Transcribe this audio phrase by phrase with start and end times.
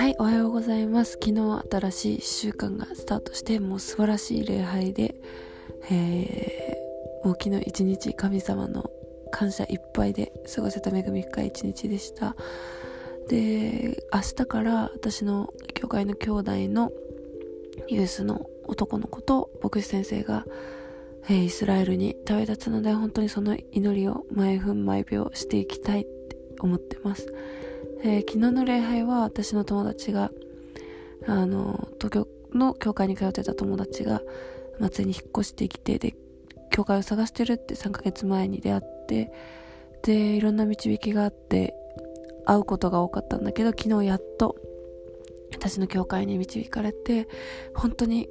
[0.00, 1.18] はい、おはようございます。
[1.22, 5.14] 昨日新しい1週間がスタートして、もう素晴らしい礼拝で、
[5.90, 8.90] えー、もう昨日一日神様の
[9.30, 12.34] 感謝いっぱいで過ごせた恵み深い一日でした。
[13.28, 16.92] で、明日から私の教会の兄弟の
[17.86, 20.46] ユースの男の子と牧師先生が、
[21.28, 27.30] えー、イスラエルに旅立つので本当にその祈りを毎分毎秒していきたいって思ってます。
[28.02, 30.30] えー、昨日の礼拝は私の友達が、
[31.26, 34.22] あの、東京の教会に通ってた友達が、
[34.78, 36.14] 松江に引っ越してきて、で、
[36.70, 39.32] 教会を探してるって3ヶ月前に出会って、
[40.02, 41.74] で、いろんな導きがあって、
[42.46, 44.56] 会うことが多かったんだけど、昨日やっと、
[45.52, 47.28] 私の教会に導かれて、
[47.74, 48.30] 本当に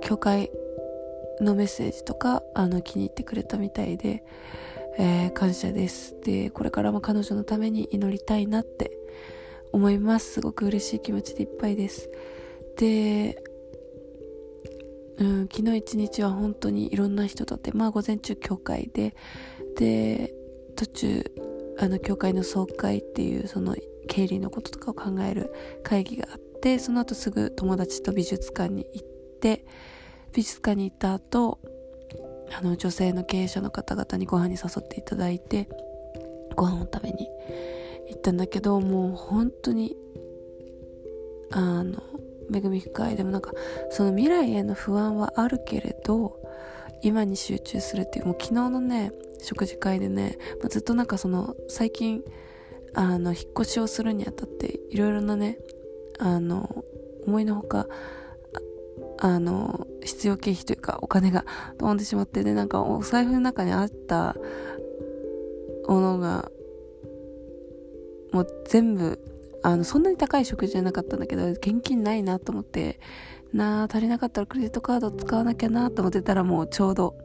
[0.00, 0.50] 教会
[1.40, 4.24] のメッセージとか、あの、気に入ってくれたみたいで、
[4.98, 6.16] えー、感謝です。
[6.22, 8.96] で、これからも彼女のために祈りたいなって
[9.72, 10.32] 思います。
[10.34, 12.10] すごく嬉しい気持ちでいっぱいです。
[12.76, 13.42] で、
[15.18, 19.14] うん、昨日一日は本当にいろんな人とって、まあ午前中教会で、
[19.76, 20.34] で、
[20.76, 21.24] 途中、
[21.78, 23.76] あの教会の総会っていうその
[24.08, 29.06] 経理のこととかを考える会議があって、その後すぐ友達と美術館に行っ
[29.40, 29.64] て、
[30.32, 31.58] 美術館に行った後、
[32.52, 35.68] あの女性の経営者の方々にご飯に誘っていただいて、
[36.56, 37.28] ご飯を食べに
[38.10, 39.96] 行ったんだけどもう本当に
[41.50, 42.02] あの
[42.52, 43.16] 恵み深い。
[43.16, 43.52] でもなんか
[43.90, 46.36] その未来への不安はあるけれど
[47.02, 52.22] 今に集中するっていうもう昨日のね食事会でね、まあ、ずっとなんかその最近
[52.94, 55.58] あの引っ越しをするにあたっていろいろなね
[56.18, 56.84] あの
[57.26, 57.86] 思いのほか
[59.18, 61.44] あの必要経費というかお金が
[61.78, 64.36] 飛んでしまってでなんかお財布の中にあった
[65.86, 66.50] ものが
[68.32, 69.18] もう全部、
[69.62, 73.00] あの、そんなに高い食事じゃなかったんだけど、現金ないなと思って、
[73.52, 77.16] なあ、足りなかったらクレジットカード使わなきゃなと思ってたらもうちょうど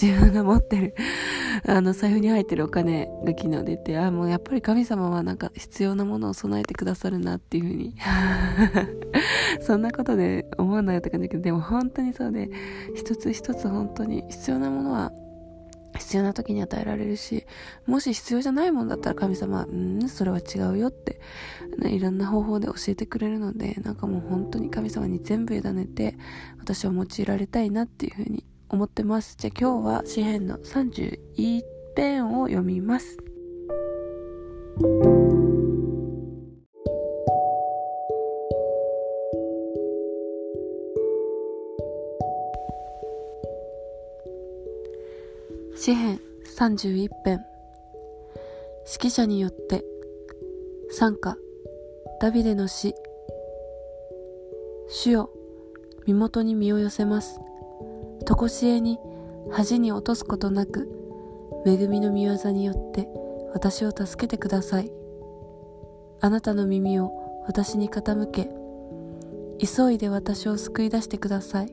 [0.00, 0.94] 自分が持ってる
[1.66, 7.94] あの、財布に入ってるお金が昨日出て、あ、もうやっぱり神様はなんか必要なものを備えてくださるなっていうふうに
[9.60, 12.50] そんなことで思うなよって感じだけど、でも本当にそうで、
[12.94, 15.12] 一つ一つ本当に必要なものは
[15.98, 17.44] 必要な時に与えられるし、
[17.86, 21.20] もし必要じゃないもんだったら神様、うん、それは違うよって、
[21.78, 26.16] ね、いろんな方法で教えてくれるので、なんかもう本当に神様に全部委ねて、
[26.58, 29.36] 私は用いられたいなっていうふうに思ってます。
[29.38, 31.62] じゃあ今日は詩篇の31
[31.96, 33.18] 編を読みます。
[45.74, 46.20] 詩編
[46.58, 47.40] 31編。
[48.86, 49.84] 指揮者によって
[50.90, 51.36] 参加。
[52.20, 52.94] ダビデの詩。
[54.88, 55.30] 主よ
[56.06, 57.40] 身元に身を寄せます。
[58.26, 58.98] とこしえに
[59.50, 60.88] 恥に落とすことなく
[61.66, 63.08] 恵みの御業によって
[63.54, 64.92] 私を助けてください。
[66.20, 68.50] あなたの耳を私に傾け
[69.58, 71.72] 急いで私を救い出してください。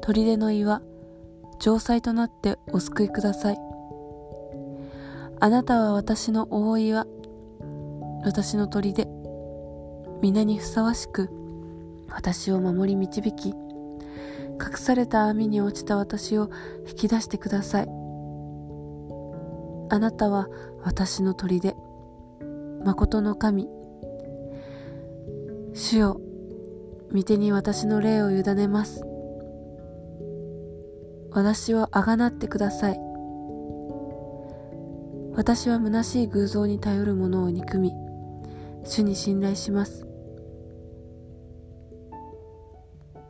[0.00, 0.80] 砦の岩
[1.58, 3.58] 城塞となってお救いください。
[5.40, 7.06] あなたは私の覆いは、
[8.24, 9.06] 私の砦、
[10.20, 11.30] 皆にふさわしく、
[12.10, 16.50] 私を守り導き、隠された網に落ちた私を
[16.88, 17.88] 引き出してください。
[19.90, 20.48] あなたは
[20.82, 21.76] 私の砦、
[22.84, 23.68] 誠の神。
[25.74, 26.20] 主よ、
[27.14, 29.07] 御手に私の霊を委ねます。
[31.30, 33.00] 私をあがなってください。
[35.34, 37.92] 私は虚しい偶像に頼る者を憎み、
[38.84, 40.06] 主に信頼します。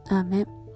[0.09, 0.67] アーメン。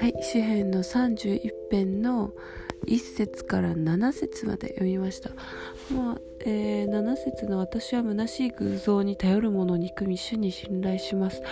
[0.00, 2.32] はい、詩編の31編の
[2.86, 5.28] 1節から7節まで読みました。
[5.94, 11.42] まあ、えー、7節の私は虚しい偶像に頼る者を憎み主に信頼します。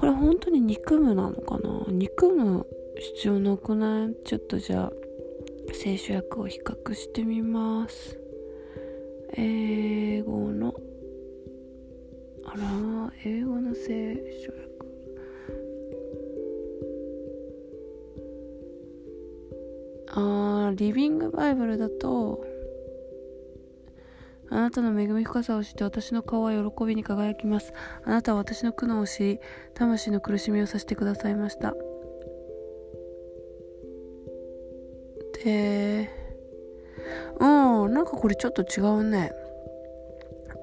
[0.00, 1.84] これ本当に憎むなのかな？
[1.90, 2.66] 憎む
[3.14, 4.16] 必要なくない？
[4.24, 4.92] ちょっとじゃあ、
[5.72, 8.18] 聖書訳を比較してみます。
[9.36, 10.74] 英語の、
[12.46, 14.71] あら、英語の聖書訳。
[20.12, 22.44] あリビングバイブルだと
[24.52, 27.72] あなたの恵み深さを知って私の顔は喜びに輝きます。
[28.04, 29.40] あなたは私の苦悩を知り、
[29.72, 31.74] 魂の苦しみをさせてくださいました。
[35.42, 36.10] で、
[37.40, 37.44] う
[37.88, 39.32] ん、なんかこれちょっと違うね。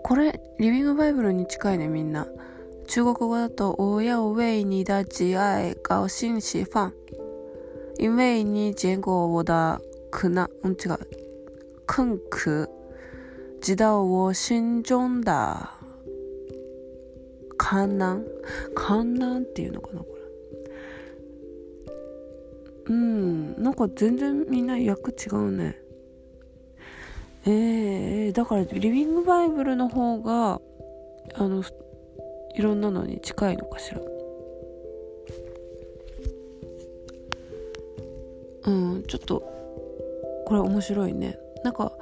[0.04, 2.28] これ、リビングバイブルに近いね、みんな。
[2.86, 6.99] 中国語だと、我要为你的挚愛高興释放。
[8.00, 9.80] 因为你见过我的
[10.10, 10.98] 苦难，嗯，这个
[11.86, 12.66] 困苦，
[13.60, 15.70] 知道我心中的
[17.58, 18.24] 困難
[18.74, 20.06] 困難っていうのかなこ
[22.88, 22.94] れ。
[22.94, 25.76] うんなんか全然みんな役違うね。
[27.46, 30.62] えー、だからリビングバイブルの方が
[31.36, 31.64] あの
[32.56, 34.00] いろんなのに近いのかしら。
[38.70, 39.40] うんちょっと
[40.46, 41.40] これ面白いね。
[41.64, 41.94] なんか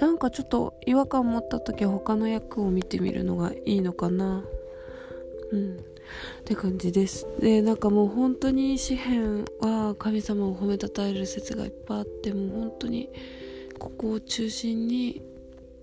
[0.00, 4.44] なんかちょっと違和感持った時は他の役を見てみるのがいいのかな。
[5.52, 5.76] うん。
[5.76, 5.80] っ
[6.44, 7.26] て感じです。
[7.40, 13.08] でなんかもう本当に詩篇は神様を褒めたたえる説がいっぱいあってもう本当に
[13.78, 15.22] ここを中心に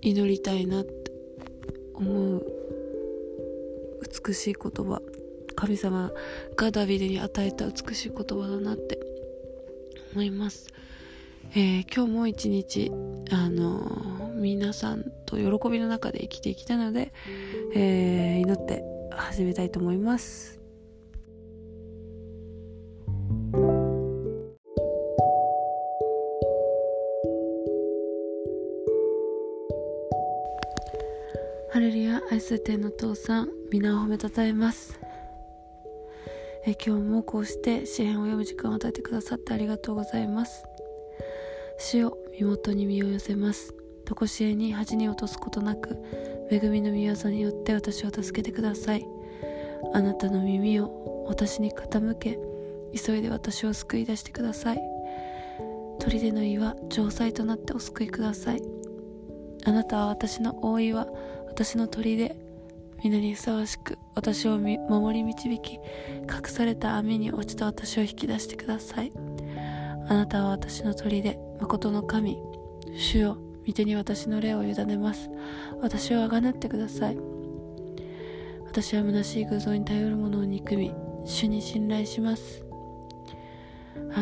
[0.00, 1.12] 祈りたいなって
[1.94, 2.46] 思う
[4.26, 5.02] 美しい言葉。
[5.54, 6.10] 神様
[6.56, 8.98] がダビデに与えた美しい言葉だなって
[10.12, 10.68] 思います、
[11.52, 12.92] えー、今日も一日
[13.30, 17.12] あのー、皆さんと喜びの中で生きていきたいので、
[17.74, 20.60] えー、祈って始めたいと思います。
[31.70, 35.01] ハレルヤ愛する天の父さん皆を褒めたたえます。
[36.64, 40.64] え今日もこうして詩篇を読む時間を与えてくださってありがとうございます。
[41.76, 43.74] 死を身元に身を寄せます。
[44.04, 45.98] 常しえに恥に落とすことなく
[46.50, 49.04] 恵みの御業によって私を助けてください。
[49.92, 52.38] あなたの耳を私に傾け
[52.94, 54.80] 急いで私を救い出してください。
[55.98, 58.62] 砦の岩城塞となってお救いください。
[59.64, 61.08] あなたは私の大岩
[61.48, 62.36] 私の砦
[63.02, 65.80] 皆にふさわしく私を守り導き隠
[66.46, 69.12] された網に落ちた私を引き出してください。
[70.08, 72.38] あなたは私の砦まことの神
[72.94, 75.30] 主よ御手に私の霊を委ねます。
[75.80, 77.18] 私をあがなってください。
[78.66, 80.94] 私は虚しい偶像に頼るものを憎み
[81.24, 82.64] 主に信頼します。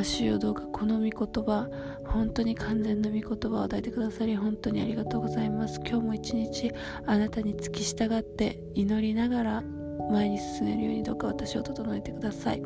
[0.02, 1.68] 主よどうかこの御言葉
[2.06, 5.80] 本当に完全な御言葉を与えてくださり本当にありがとうございます。
[5.80, 6.72] 今日も一日
[7.06, 9.62] あなたに付き従って祈りながら
[10.10, 12.62] 前に進めるようにどうか私を整えてください。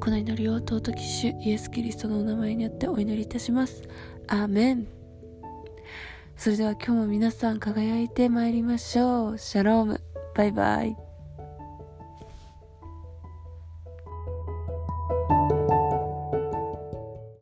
[0.00, 3.82] この祈りを尊き主イエス・キリストのお名前によってお祈りいたします。
[4.26, 4.86] アーメン。
[6.36, 9.38] それでは今日も皆さん輝いてまいりましょう。
[9.38, 10.00] シャローム。
[10.34, 11.07] バイバイ。